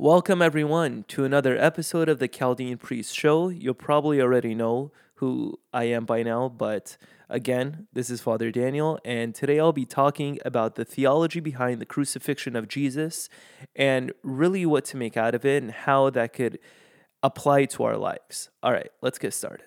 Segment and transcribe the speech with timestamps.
[0.00, 3.48] Welcome, everyone, to another episode of the Chaldean Priest Show.
[3.48, 6.96] You'll probably already know who I am by now, but
[7.28, 11.84] again, this is Father Daniel, and today I'll be talking about the theology behind the
[11.84, 13.28] crucifixion of Jesus
[13.74, 16.60] and really what to make out of it and how that could
[17.24, 18.50] apply to our lives.
[18.62, 19.66] All right, let's get started.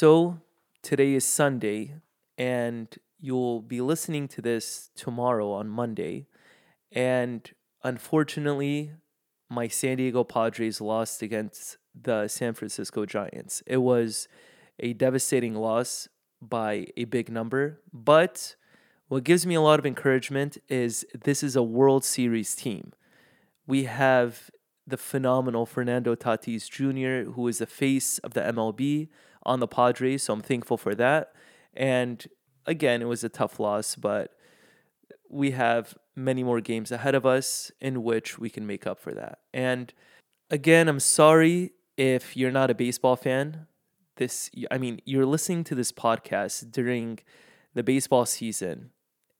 [0.00, 0.40] So,
[0.80, 1.96] today is Sunday,
[2.38, 6.26] and you'll be listening to this tomorrow on Monday.
[6.90, 7.46] And
[7.84, 8.92] unfortunately,
[9.50, 13.62] my San Diego Padres lost against the San Francisco Giants.
[13.66, 14.26] It was
[14.78, 16.08] a devastating loss
[16.40, 18.56] by a big number, but
[19.08, 22.94] what gives me a lot of encouragement is this is a World Series team.
[23.66, 24.50] We have
[24.86, 29.10] the phenomenal Fernando Tatis Jr., who is the face of the MLB
[29.44, 30.24] on the Padres.
[30.24, 31.32] So I'm thankful for that.
[31.74, 32.26] And
[32.66, 34.32] again, it was a tough loss, but
[35.28, 39.12] we have many more games ahead of us in which we can make up for
[39.12, 39.38] that.
[39.54, 39.92] And
[40.50, 43.66] again, I'm sorry if you're not a baseball fan.
[44.16, 47.20] This, I mean, you're listening to this podcast during
[47.74, 48.90] the baseball season,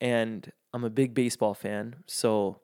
[0.01, 1.97] and I'm a big baseball fan.
[2.07, 2.61] So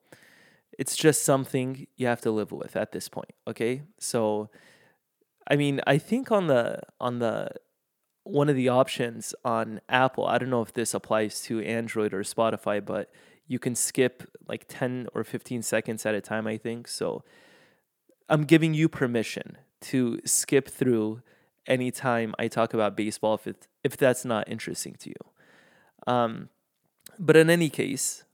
[0.79, 3.33] it's just something you have to live with at this point.
[3.47, 3.83] Okay.
[3.99, 4.51] So,
[5.49, 7.51] I mean, I think on the on the
[8.25, 12.23] one of the options on Apple, I don't know if this applies to Android or
[12.23, 13.13] Spotify, but
[13.47, 16.89] you can skip like 10 or 15 seconds at a time, I think.
[16.89, 17.23] So
[18.29, 21.23] I'm giving you permission to skip through
[21.67, 26.13] anytime I talk about baseball if it, if that's not interesting to you.
[26.13, 26.49] Um,
[27.19, 28.25] but in any case,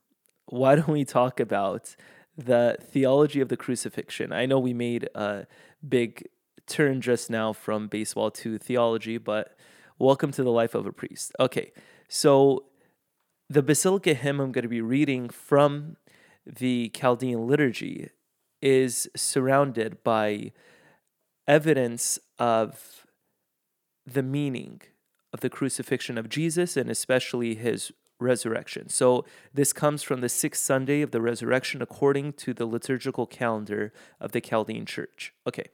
[0.46, 1.96] why don't we talk about
[2.36, 4.32] the theology of the crucifixion?
[4.32, 5.46] I know we made a
[5.86, 6.28] big
[6.72, 9.54] turn just now from baseball to theology, but
[9.98, 11.32] welcome to the life of a priest.
[11.38, 11.70] Okay,
[12.08, 12.64] so
[13.50, 15.98] the Basilica hymn I'm going to be reading from
[16.46, 18.08] the Chaldean liturgy
[18.62, 20.52] is surrounded by
[21.46, 23.06] evidence of
[24.06, 24.80] the meaning
[25.30, 28.88] of the crucifixion of Jesus and especially his resurrection.
[28.88, 33.92] So, this comes from the sixth Sunday of the resurrection according to the liturgical calendar
[34.20, 35.34] of the Chaldean Church.
[35.46, 35.66] Okay,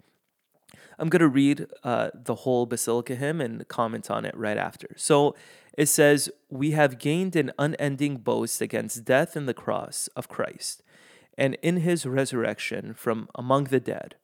[0.99, 4.89] I'm going to read uh, the whole Basilica hymn and comment on it right after.
[4.97, 5.35] So,
[5.77, 10.83] it says, We have gained an unending boast against death and the cross of Christ,
[11.37, 14.17] and in his resurrection from among the dead.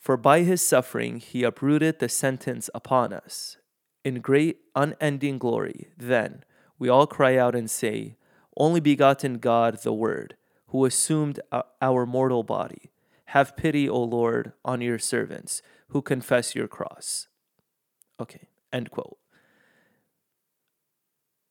[0.00, 3.58] For by his suffering he uprooted the sentence upon us.
[4.04, 6.42] In great unending glory, then,
[6.78, 8.16] we all cry out and say,
[8.56, 10.36] Only begotten God, the Word,
[10.68, 11.38] who assumed
[11.80, 12.90] our mortal body,
[13.26, 17.28] have pity, O Lord, on your servants who confess your cross.
[18.20, 19.18] Okay, end quote.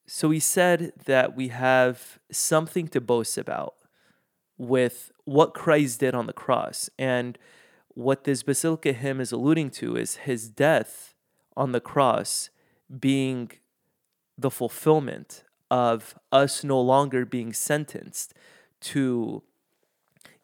[0.07, 3.75] So he said that we have something to boast about
[4.57, 6.90] with what Christ did on the cross.
[6.97, 7.38] And
[7.90, 11.16] what this Basilica hymn is alluding to is his death
[11.57, 12.50] on the cross
[13.00, 13.52] being
[14.38, 18.34] the fulfillment of us no longer being sentenced
[18.81, 19.41] to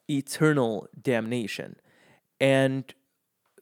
[0.09, 1.75] eternal damnation.
[2.39, 2.91] And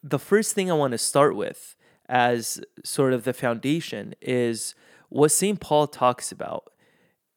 [0.03, 1.75] the first thing I want to start with
[2.07, 4.73] as sort of the foundation is
[5.09, 5.59] what St.
[5.59, 6.71] Paul talks about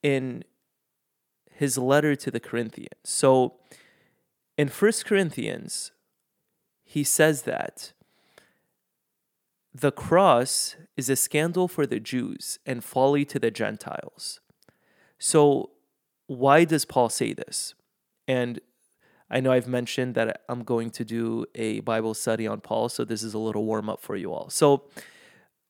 [0.02, 0.44] in
[1.50, 2.94] his letter to the Corinthians.
[3.04, 3.54] So
[4.56, 5.92] in First Corinthians,
[6.84, 7.92] he says that
[9.74, 14.40] the cross is a scandal for the Jews and folly to the Gentiles.
[15.18, 15.70] So,
[16.26, 17.74] why does Paul say this?
[18.28, 18.60] And
[19.32, 23.02] I know I've mentioned that I'm going to do a Bible study on Paul, so
[23.02, 24.50] this is a little warm up for you all.
[24.50, 24.84] So,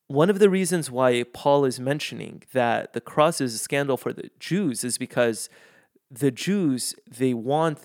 [0.09, 4.12] one of the reasons why Paul is mentioning that the cross is a scandal for
[4.12, 5.49] the Jews is because
[6.11, 7.78] the Jews they want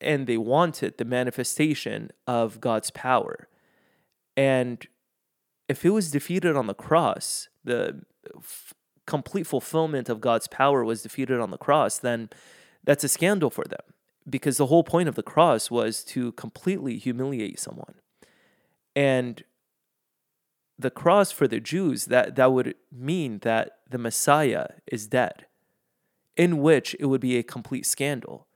[0.00, 3.48] and they wanted the manifestation of God's power.
[4.36, 4.86] And
[5.68, 8.02] if it was defeated on the cross, the
[8.36, 8.74] f-
[9.06, 12.28] complete fulfillment of God's power was defeated on the cross, then
[12.82, 13.93] that's a scandal for them
[14.28, 17.94] because the whole point of the cross was to completely humiliate someone.
[18.96, 19.44] And
[20.78, 25.46] the cross for the Jews that that would mean that the Messiah is dead
[26.36, 28.46] in which it would be a complete scandal.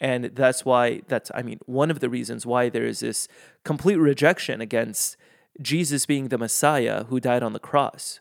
[0.00, 3.28] And that's why that's I mean one of the reasons why there is this
[3.64, 5.16] complete rejection against
[5.60, 8.20] Jesus being the Messiah who died on the cross.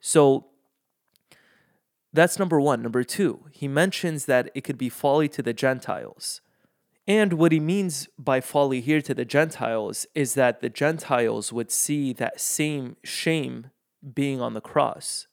[0.00, 0.48] So
[2.14, 2.80] that's number one.
[2.80, 6.40] Number two, he mentions that it could be folly to the Gentiles,
[7.06, 11.70] And what he means by folly here to the Gentiles is that the Gentiles would
[11.70, 13.70] see that same shame
[14.14, 15.26] being on the cross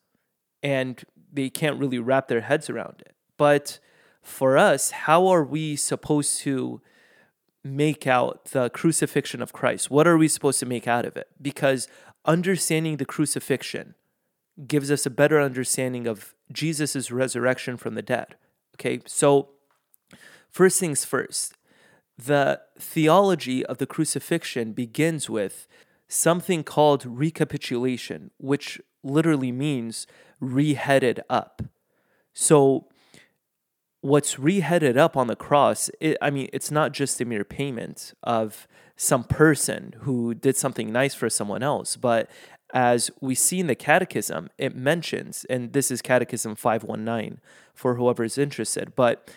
[0.62, 1.02] and
[1.32, 3.16] they can't really wrap their heads around it.
[3.38, 3.80] But
[4.22, 6.82] for us, how are we supposed to
[7.64, 9.90] make out the crucifixion of Christ?
[9.90, 11.28] What are we supposed to make out of it?
[11.42, 11.88] Because
[12.26, 13.96] understanding the crucifixion
[14.68, 18.36] gives us a better understanding of Jesus' resurrection from the dead.
[18.76, 19.50] Okay, so
[20.50, 21.54] first things first,
[22.18, 25.68] the theology of the crucifixion begins with
[26.08, 30.08] something called recapitulation, which literally means
[30.42, 31.62] reheaded up.
[32.34, 32.88] So,
[34.02, 38.14] what's reheaded up on the cross, it, I mean, it's not just a mere payment
[38.24, 42.30] of some person who did something nice for someone else, but
[42.74, 47.40] as we see in the catechism, it mentions, and this is Catechism 519
[47.74, 49.30] for whoever is interested, but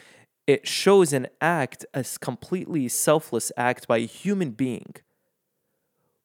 [0.47, 4.95] it shows an act, a completely selfless act by a human being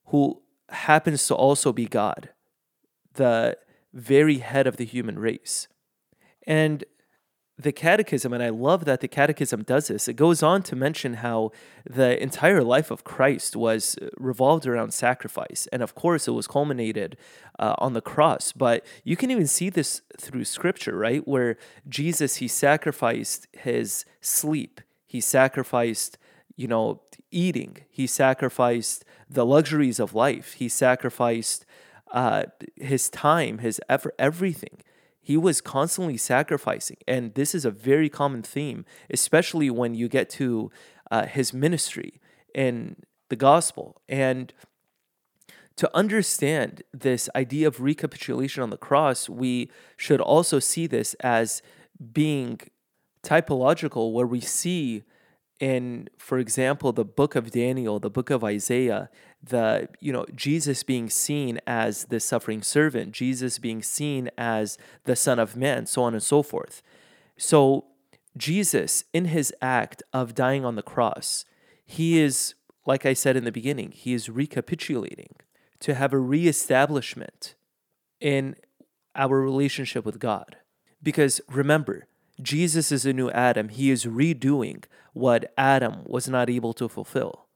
[0.06, 2.30] who happens to also be God,
[3.14, 3.56] the
[3.92, 5.68] very head of the human race.
[6.46, 6.84] And
[7.62, 11.14] the catechism, and I love that the catechism does this, it goes on to mention
[11.14, 11.52] how
[11.88, 15.68] the entire life of Christ was uh, revolved around sacrifice.
[15.72, 17.16] And of course, it was culminated
[17.58, 18.52] uh, on the cross.
[18.52, 21.26] But you can even see this through scripture, right?
[21.26, 21.56] Where
[21.88, 26.18] Jesus, he sacrificed his sleep, he sacrificed,
[26.56, 31.66] you know, eating, he sacrificed the luxuries of life, he sacrificed
[32.12, 32.44] uh,
[32.76, 34.82] his time, his effort, everything
[35.20, 36.96] he was constantly sacrificing.
[37.06, 40.70] And this is a very common theme, especially when you get to
[41.10, 42.20] uh, his ministry
[42.54, 42.96] in
[43.28, 44.00] the gospel.
[44.08, 44.52] And
[45.76, 51.62] to understand this idea of recapitulation on the cross, we should also see this as
[52.12, 52.60] being
[53.22, 55.02] typological, where we see
[55.60, 59.10] in, for example, the book of Daniel, the book of Isaiah,
[59.42, 65.14] the you know Jesus being seen as the suffering servant, Jesus being seen as the
[65.14, 66.82] Son of Man, so on and so forth.
[67.36, 67.84] So
[68.36, 71.44] Jesus, in his act of dying on the cross,
[71.84, 72.54] he is,
[72.86, 75.36] like I said in the beginning, he is recapitulating
[75.80, 77.54] to have a reestablishment
[78.20, 78.56] in
[79.14, 80.56] our relationship with God.
[81.02, 82.06] Because remember,
[82.42, 83.68] Jesus is a new Adam.
[83.68, 87.46] He is redoing what Adam was not able to fulfill.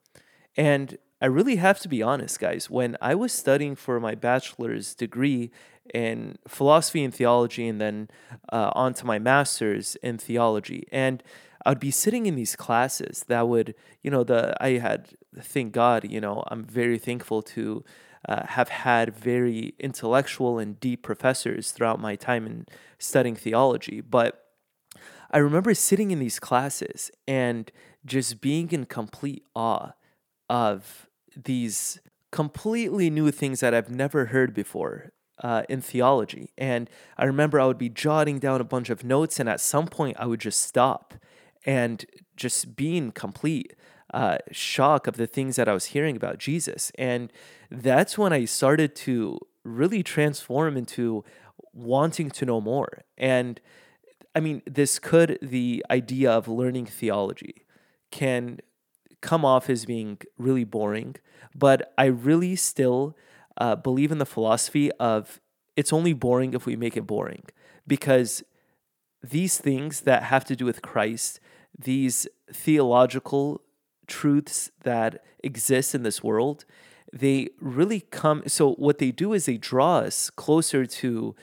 [0.56, 2.68] And I really have to be honest, guys.
[2.68, 5.50] When I was studying for my bachelor's degree
[5.92, 8.08] in philosophy and theology, and then
[8.52, 11.22] uh, on to my master's in theology, and
[11.64, 16.10] I'd be sitting in these classes that would, you know, the I had, thank God,
[16.10, 17.84] you know, I'm very thankful to
[18.28, 22.66] uh, have had very intellectual and deep professors throughout my time in
[22.98, 24.00] studying theology.
[24.00, 24.43] But
[25.34, 27.72] I remember sitting in these classes and
[28.06, 29.90] just being in complete awe
[30.48, 32.00] of these
[32.30, 36.52] completely new things that I've never heard before uh, in theology.
[36.56, 36.88] And
[37.18, 40.16] I remember I would be jotting down a bunch of notes, and at some point
[40.20, 41.14] I would just stop
[41.66, 42.04] and
[42.36, 43.74] just be in complete
[44.12, 46.92] uh, shock of the things that I was hearing about Jesus.
[46.96, 47.32] And
[47.72, 51.24] that's when I started to really transform into
[51.72, 53.02] wanting to know more.
[53.18, 53.60] And
[54.34, 57.64] I mean, this could, the idea of learning theology
[58.10, 58.60] can
[59.20, 61.16] come off as being really boring,
[61.54, 63.16] but I really still
[63.56, 65.40] uh, believe in the philosophy of
[65.76, 67.44] it's only boring if we make it boring
[67.86, 68.42] because
[69.22, 71.40] these things that have to do with Christ,
[71.78, 73.62] these theological
[74.06, 76.64] truths that exist in this world,
[77.12, 78.42] they really come.
[78.46, 81.34] So, what they do is they draw us closer to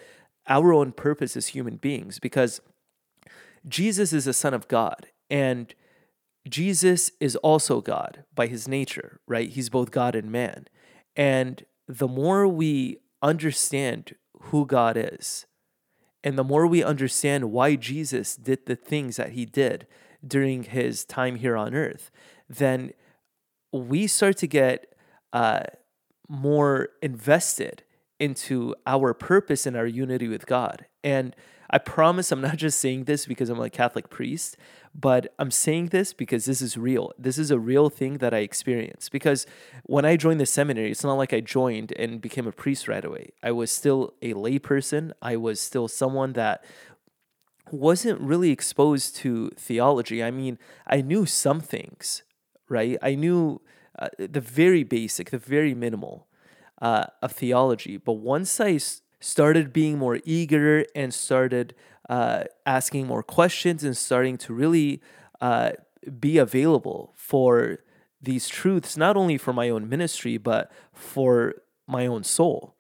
[0.48, 2.62] our own purpose as human beings because
[3.68, 5.74] Jesus is a son of God, and
[6.48, 9.50] Jesus is also God by his nature, right?
[9.50, 10.68] He's both God and man.
[11.16, 15.46] And the more we understand who God is,
[16.24, 19.88] and the more we understand why Jesus did the things that he did
[20.26, 22.12] during his time here on earth,
[22.50, 22.92] then
[23.72, 24.94] we start to get
[25.34, 25.64] uh,
[26.28, 27.84] more invested
[28.20, 30.86] into our purpose and our unity with God.
[31.04, 31.36] And
[31.72, 34.58] I promise I'm not just saying this because I'm a Catholic priest,
[34.94, 37.14] but I'm saying this because this is real.
[37.18, 39.12] This is a real thing that I experienced.
[39.12, 39.48] Because
[39.84, 43.04] when I joined the seminary, it's not like I joined and became a priest right
[43.04, 43.32] away.
[43.42, 46.66] I was still a layperson, I was still someone that
[47.72, 50.22] wasn't really exposed to theology.
[50.22, 52.24] I mean, I knew some things,
[52.68, 52.98] right?
[53.02, 53.62] I knew
[53.98, 56.28] uh, the very basic, the very minimal
[56.82, 57.96] uh, of theology.
[57.96, 58.78] But once I
[59.22, 61.74] started being more eager and started
[62.10, 65.02] uh, asking more questions and starting to really
[65.40, 65.72] uh,
[66.20, 67.80] be available for
[68.22, 71.56] these truths, not only for my own ministry, but for
[71.88, 72.76] my own soul.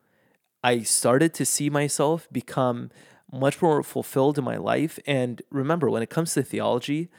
[0.63, 2.91] I started to see myself become
[3.31, 4.99] much more fulfilled in my life.
[5.07, 7.09] And remember, when it comes to theology,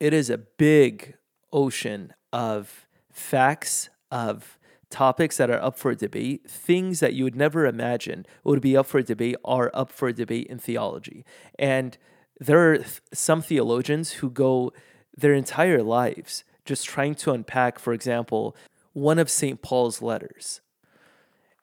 [0.00, 1.14] it is a big
[1.52, 4.58] ocean of facts, of
[4.90, 8.86] topics that are up for debate, things that you would never imagine would be up
[8.86, 11.24] for debate are up for debate in theology.
[11.58, 11.96] And
[12.38, 14.72] there are some theologians who go
[15.16, 18.56] their entire lives just trying to unpack, for example,
[18.92, 19.62] one of St.
[19.62, 20.60] Paul's letters.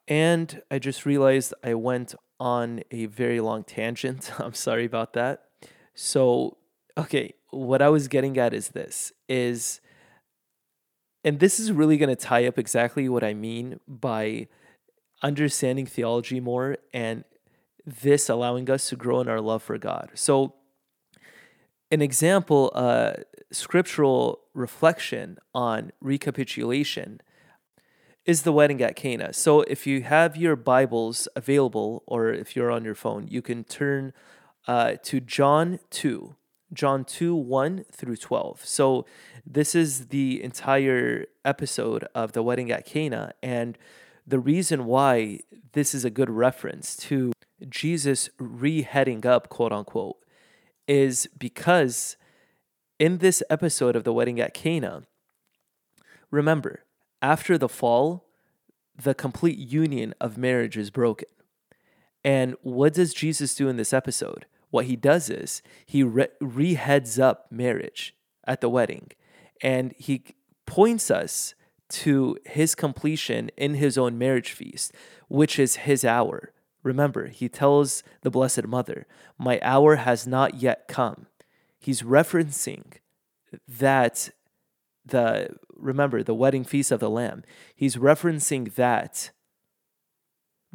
[0.08, 4.32] And I just realized I went on a very long tangent.
[4.40, 5.44] I'm sorry about that.
[5.94, 6.58] So,
[6.98, 9.82] okay, what I was getting at is this is
[11.24, 14.48] and this is really going to tie up exactly what I mean by
[15.24, 17.24] understanding theology more and
[17.86, 20.12] this allowing us to grow in our love for God.
[20.14, 20.54] So,
[21.90, 23.14] an example, uh,
[23.50, 27.22] scriptural reflection on recapitulation
[28.26, 29.32] is the wedding at Cana.
[29.32, 33.64] So, if you have your Bibles available or if you're on your phone, you can
[33.64, 34.12] turn
[34.68, 36.36] uh, to John 2.
[36.74, 38.66] John 2 1 through 12.
[38.66, 39.06] So,
[39.46, 43.34] this is the entire episode of the wedding at Cana.
[43.42, 43.78] And
[44.26, 45.40] the reason why
[45.72, 47.32] this is a good reference to
[47.70, 50.18] Jesus reheading up, quote unquote,
[50.88, 52.18] is because
[53.00, 55.04] in this episode of the wedding at Cana,
[56.32, 56.84] remember,
[57.22, 58.26] after the fall,
[58.96, 61.30] the complete union of marriage is broken.
[62.24, 64.46] And what does Jesus do in this episode?
[64.70, 69.10] What he does is he re- reheads up marriage at the wedding
[69.62, 70.24] and he
[70.66, 71.56] points us
[71.90, 74.94] to his completion in his own marriage feast,
[75.30, 76.52] which is his hour.
[76.84, 79.08] Remember, he tells the Blessed Mother,
[79.38, 81.28] My hour has not yet come.
[81.80, 82.98] He's referencing
[83.68, 84.30] that
[85.06, 87.44] the remember the wedding feast of the lamb
[87.76, 89.32] he's referencing that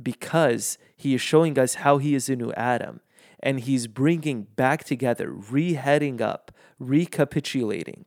[0.02, 3.00] because he is showing us how he is a new adam
[3.42, 8.06] and he's bringing back together, reheading up, recapitulating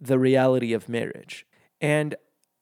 [0.00, 1.46] the reality of marriage.
[1.80, 2.14] And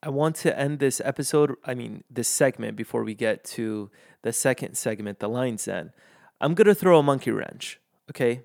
[0.03, 3.91] I want to end this episode, I mean, this segment before we get to
[4.23, 5.93] the second segment, the Lion's Den.
[6.41, 8.43] I'm going to throw a monkey wrench, okay?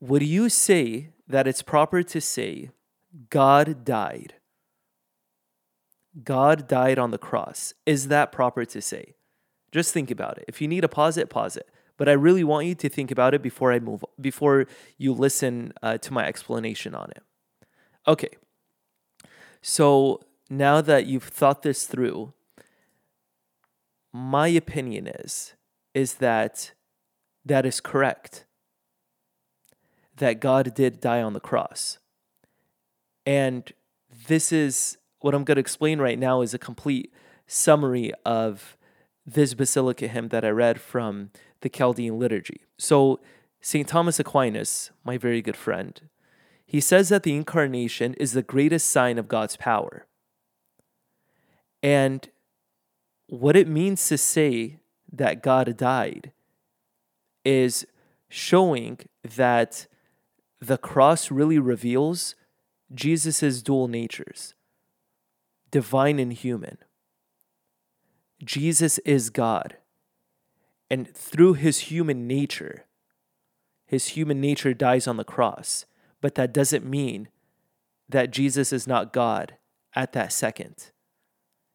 [0.00, 2.70] Would you say that it's proper to say
[3.30, 4.34] God died?
[6.24, 7.72] God died on the cross.
[7.86, 9.14] Is that proper to say?
[9.70, 10.44] Just think about it.
[10.48, 11.68] If you need to pause it, pause it
[12.02, 14.66] but I really want you to think about it before I move before
[14.98, 17.22] you listen uh, to my explanation on it.
[18.08, 18.30] Okay.
[19.60, 22.32] So now that you've thought this through,
[24.12, 25.54] my opinion is
[25.94, 26.72] is that
[27.44, 28.46] that is correct.
[30.16, 32.00] That God did die on the cross.
[33.24, 33.72] And
[34.26, 37.14] this is what I'm going to explain right now is a complete
[37.46, 38.76] summary of
[39.24, 41.30] this Basilica hymn that I read from
[41.62, 42.60] the Chaldean liturgy.
[42.78, 43.20] So,
[43.60, 43.88] St.
[43.88, 46.00] Thomas Aquinas, my very good friend,
[46.66, 50.06] he says that the incarnation is the greatest sign of God's power.
[51.82, 52.28] And
[53.28, 54.78] what it means to say
[55.12, 56.32] that God died
[57.44, 57.86] is
[58.28, 59.86] showing that
[60.60, 62.34] the cross really reveals
[62.94, 64.54] Jesus' dual natures
[65.70, 66.76] divine and human.
[68.44, 69.76] Jesus is God.
[70.92, 72.84] And through his human nature,
[73.86, 75.86] his human nature dies on the cross.
[76.20, 77.28] But that doesn't mean
[78.10, 79.56] that Jesus is not God
[79.96, 80.90] at that second.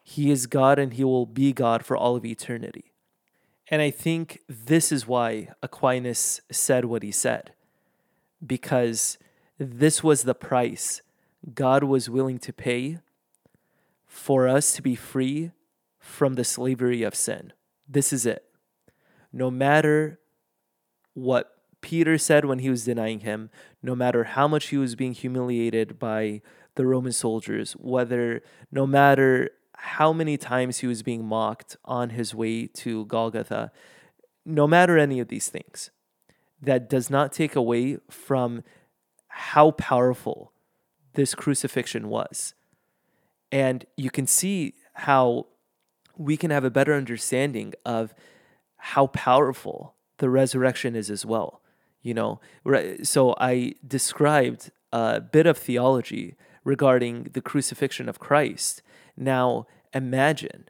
[0.03, 2.93] He is God and he will be God for all of eternity.
[3.71, 7.53] And I think this is why Aquinas said what he said,
[8.45, 9.17] because
[9.57, 11.01] this was the price
[11.55, 12.99] God was willing to pay
[14.05, 15.53] for us to be free
[15.97, 17.51] from the slavery of sin.
[17.89, 18.46] This is it
[19.31, 20.19] no matter
[21.13, 23.49] what Peter said when he was denying him,
[23.81, 26.41] no matter how much he was being humiliated by
[26.75, 28.41] the Roman soldiers, whether
[28.71, 33.71] no matter how many times he was being mocked on his way to Golgotha,
[34.45, 35.91] no matter any of these things,
[36.61, 38.63] that does not take away from
[39.27, 40.51] how powerful
[41.13, 42.53] this crucifixion was.
[43.51, 45.47] And you can see how
[46.17, 48.13] we can have a better understanding of
[48.77, 51.61] how powerful the resurrection is as well.
[52.01, 52.39] You know,
[53.03, 58.81] so I described a bit of theology regarding the crucifixion of Christ.
[59.15, 60.69] Now imagine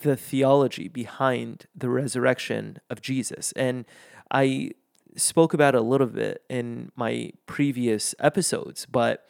[0.00, 3.52] the theology behind the resurrection of Jesus.
[3.52, 3.84] And
[4.30, 4.72] I
[5.16, 9.28] spoke about a little bit in my previous episodes, but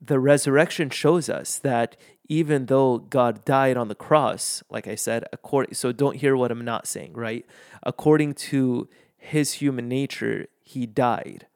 [0.00, 1.96] the resurrection shows us that
[2.30, 6.52] even though God died on the cross, like I said, according so don't hear what
[6.52, 7.44] I'm not saying, right?
[7.82, 11.48] According to his human nature, he died.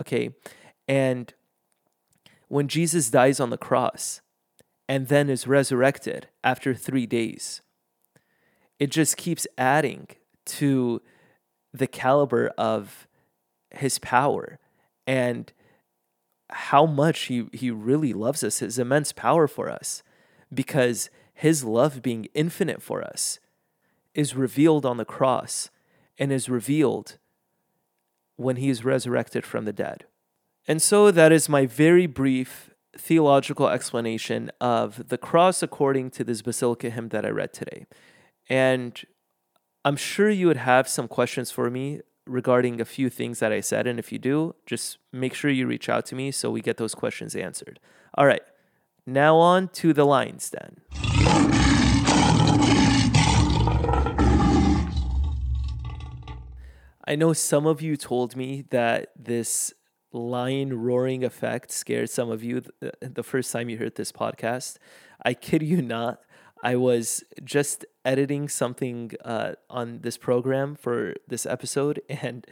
[0.00, 0.30] Okay?
[0.86, 1.34] And
[2.46, 4.20] when Jesus dies on the cross
[4.88, 7.60] and then is resurrected after 3 days,
[8.78, 10.06] it just keeps adding
[10.46, 11.02] to
[11.72, 13.08] the caliber of
[13.72, 14.60] his power
[15.04, 15.52] and
[16.54, 20.02] how much he, he really loves us, his immense power for us,
[20.52, 23.40] because his love being infinite for us
[24.14, 25.70] is revealed on the cross
[26.16, 27.18] and is revealed
[28.36, 30.04] when he is resurrected from the dead.
[30.66, 36.40] And so that is my very brief theological explanation of the cross according to this
[36.40, 37.86] Basilica hymn that I read today.
[38.48, 39.00] And
[39.84, 43.60] I'm sure you would have some questions for me regarding a few things that I
[43.60, 43.86] said.
[43.86, 46.76] And if you do, just make sure you reach out to me so we get
[46.76, 47.80] those questions answered.
[48.14, 48.42] All right,
[49.06, 50.80] now on to the Lion's Den.
[57.06, 59.74] I know some of you told me that this
[60.10, 62.62] lion roaring effect scared some of you
[63.00, 64.78] the first time you heard this podcast.
[65.22, 66.20] I kid you not.
[66.62, 72.46] I was just editing something uh, on this program for this episode and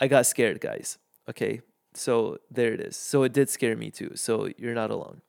[0.00, 0.98] I got scared, guys.
[1.28, 1.60] Okay.
[1.94, 2.96] So there it is.
[2.96, 4.12] So it did scare me too.
[4.14, 5.22] So you're not alone.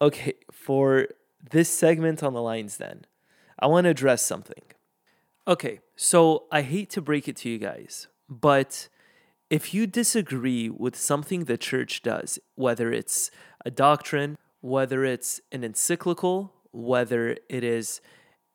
[0.00, 0.34] Okay.
[0.52, 1.08] For
[1.50, 3.04] this segment on the lines, then,
[3.60, 4.62] I want to address something.
[5.46, 5.80] Okay.
[5.94, 8.88] So I hate to break it to you guys, but
[9.50, 13.30] if you disagree with something the church does, whether it's
[13.64, 18.00] a doctrine, whether it's an encyclical, whether it is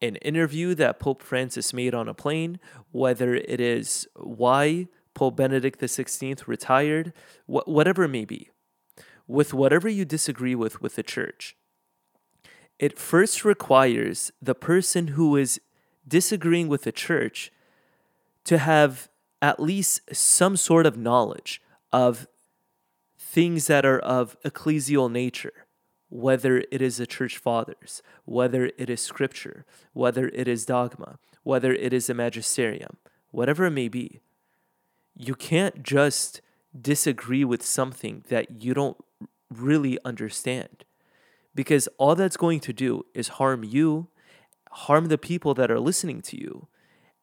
[0.02, 2.60] an interview that Pope Francis made on a plane,
[2.92, 7.14] whether it is why Pope Benedict XVI retired,
[7.46, 8.50] wh- whatever it may be,
[9.28, 11.56] with whatever you disagree with with the church,
[12.80, 15.62] it first requires the person who is
[16.06, 17.52] disagreeing with the church
[18.44, 19.10] to have
[19.42, 21.62] at least some sort of knowledge
[21.94, 22.28] of
[23.18, 25.63] things that are of ecclesial nature
[26.14, 31.74] whether it is the church fathers, whether it is scripture, whether it is dogma, whether
[31.74, 32.98] it is the magisterium,
[33.32, 34.22] whatever it may be.
[35.18, 36.42] You can't just
[36.80, 38.98] disagree with something that you don't
[39.50, 40.86] really understand
[41.56, 44.08] because all that's going to do is harm you,
[44.70, 46.68] harm the people that are listening to you,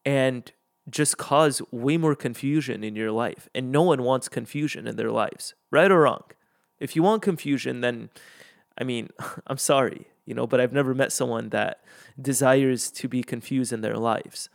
[0.04, 0.50] and
[0.88, 3.48] just cause way more confusion in your life.
[3.54, 6.24] And no one wants confusion in their lives, right or wrong.
[6.80, 8.10] If you want confusion, then
[8.80, 9.10] I mean,
[9.46, 11.84] I'm sorry, you know, but I've never met someone that
[12.20, 14.48] desires to be confused in their lives.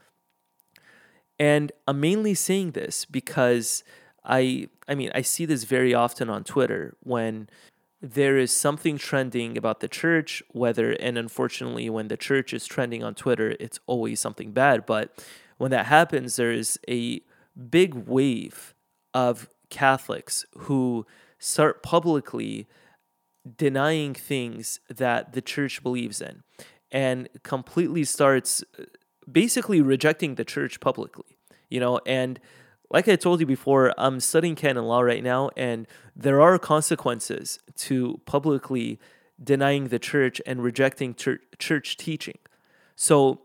[1.37, 3.83] And I'm mainly saying this because
[4.23, 7.49] I I mean, I see this very often on Twitter when
[8.01, 13.03] there is something trending about the church, whether and unfortunately when the church is trending
[13.03, 15.23] on Twitter, it's always something bad, but
[15.57, 17.21] when that happens there is a
[17.69, 18.73] big wave
[19.13, 21.05] of Catholics who
[21.39, 22.67] start publicly
[23.57, 26.43] denying things that the church believes in
[26.91, 28.63] and completely starts
[29.31, 31.37] basically rejecting the church publicly,
[31.69, 32.39] you know, and
[32.89, 37.59] like I told you before, I'm studying canon law right now, and there are consequences
[37.77, 38.99] to publicly
[39.43, 42.37] denying the church and rejecting church, church teaching.
[42.95, 43.41] So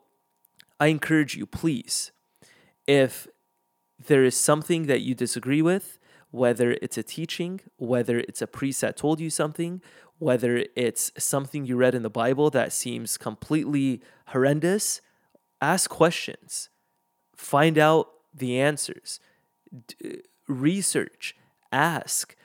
[0.79, 2.13] I encourage you, please,
[2.87, 3.27] if
[4.07, 5.99] there is something that you disagree with,
[6.31, 9.83] whether it's a teaching, whether it's a priest that told you something,
[10.19, 15.01] whether it's something you read in the Bible that seems completely horrendous,
[15.61, 16.69] ask questions,
[17.35, 19.19] find out the answers,
[19.88, 21.35] D- research,
[21.73, 22.37] ask,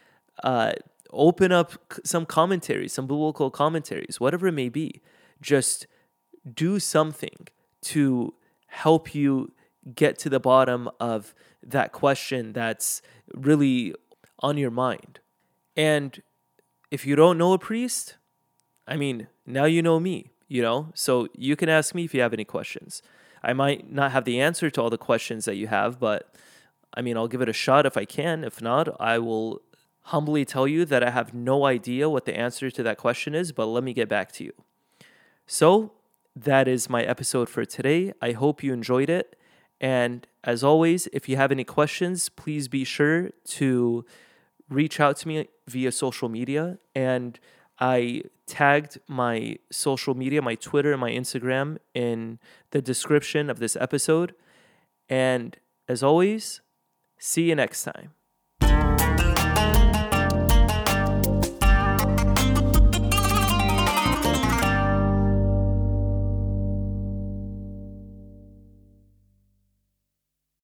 [0.44, 0.74] uh,
[1.12, 5.02] open up some commentaries, some biblical commentaries, whatever it may be.
[5.42, 5.88] Just
[6.54, 7.48] do something
[7.82, 8.34] to
[8.68, 9.52] help you
[9.94, 13.02] get to the bottom of that question that's
[13.34, 13.94] really
[14.40, 15.20] on your mind.
[15.76, 16.22] And
[16.92, 18.16] if you don't know a priest,
[18.88, 20.92] I mean, now you know me, you know?
[20.94, 23.02] So you can ask me if you have any questions.
[23.44, 26.34] I might not have the answer to all the questions that you have, but
[26.94, 28.44] I mean, I'll give it a shot if I can.
[28.44, 29.62] If not, I will
[30.04, 33.52] humbly tell you that I have no idea what the answer to that question is,
[33.52, 34.54] but let me get back to you.
[35.48, 35.92] So,
[36.36, 38.14] that is my episode for today.
[38.22, 39.38] I hope you enjoyed it.
[39.80, 44.06] And as always, if you have any questions, please be sure to
[44.70, 46.78] reach out to me via social media.
[46.96, 47.40] And
[47.80, 52.40] I tagged my social media, my Twitter and my Instagram in
[52.72, 54.34] the description of this episode.
[55.10, 55.58] And
[55.88, 56.62] as always,
[57.18, 58.12] See you next time.